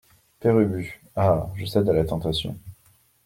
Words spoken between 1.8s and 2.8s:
à la tentation.